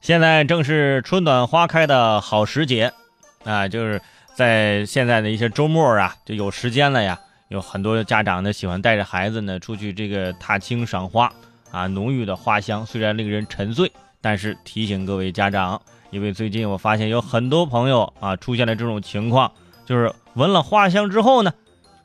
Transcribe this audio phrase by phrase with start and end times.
[0.00, 2.92] 现在正是春暖花开的好时节，
[3.44, 4.00] 啊，就是
[4.34, 7.18] 在现在的一些周末啊，就有时间了呀。
[7.48, 11.32] 有很多家长呢喜欢带着孩子呢出去这个踏青赏花
[11.72, 13.90] 啊，浓郁的花香虽然令人沉醉，
[14.20, 19.50] 但是提醒各位家长，因为最近我发现有很多朋友啊出现了这种情况，
[19.84, 21.52] 就是闻了花香之后呢，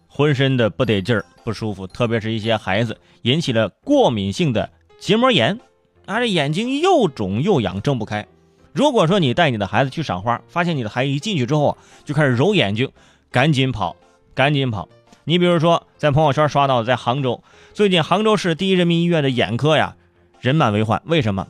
[0.08, 5.60] 浑身的不得劲儿、不舒服，特别是一些孩子引起了过敏性的结膜炎。
[6.06, 8.26] 啊，这眼睛又肿又痒，睁不开。
[8.72, 12.90] 如果说你带你的孩子去赏花，发现你的孩子一进去之后啊就开始揉眼睛，
[13.32, 13.96] 赶紧跑，
[14.34, 14.88] 赶紧跑。
[15.26, 17.44] 你比如说，在朋友圈刷到，在杭州，
[17.74, 19.96] 最近杭州市第一人民医院的眼科呀，
[20.40, 21.02] 人满为患。
[21.06, 21.48] 为什么？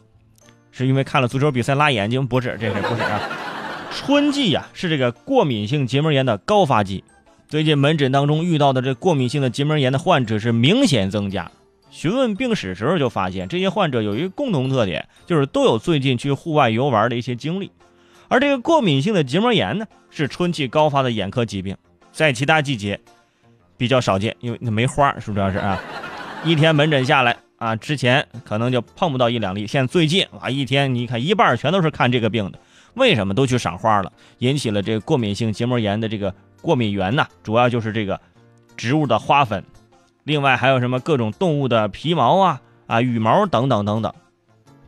[0.72, 2.26] 是因为看了足球比赛拉眼睛？
[2.26, 3.22] 不是，这是不是啊？
[3.94, 7.04] 春季呀，是这个过敏性结膜炎的高发季。
[7.50, 11.50] 最近门诊当中遇到的这过敏性的结膜炎的患者是明显增加。
[11.90, 17.72] 询问病史时候就发现，这些患者有一个共同特点，就是都有最近去户外游玩的一些经历。
[18.28, 21.78] 而这个过敏性的结膜炎呢，是春季高发的眼科疾病，
[22.12, 23.00] 在其他季节
[23.78, 25.52] 比较少见，因为那没花，是不是？
[25.54, 25.82] 是啊，
[26.44, 32.60] 一天门诊下来啊，之前可能就碰不到一两例，现在最近啊，一天你看一半全都是看这个病的。
[32.96, 34.12] 为什么都去赏花了？
[34.40, 37.28] 引起了这个过敏性结膜炎的这个过敏源呢？
[37.44, 38.20] 主要就是这个
[38.76, 39.64] 植物的花粉。
[40.24, 44.14] 另外还有什么各种动物的皮毛啊啊羽毛等等等等，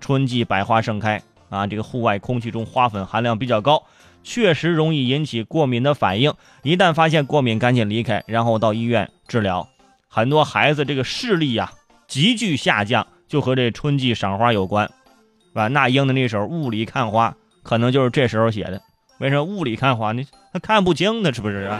[0.01, 3.83] 春季百花盛开啊，这个户外空气中花粉含量比较高，
[4.21, 6.33] 确实容易引起过敏的反应。
[6.63, 9.67] 一旦发现过敏，赶紧离开，然后到医院治疗。
[10.07, 11.71] 很多孩子这个视力呀
[12.07, 15.67] 急剧下降，就和这春季赏花有关，是吧？
[15.69, 17.29] 那英的那首《雾里看花》
[17.63, 18.81] 可能就是这时候写的。
[19.19, 20.11] 为什么雾里看花？
[20.13, 21.33] 呢他看不清呢？
[21.33, 21.79] 是不是啊？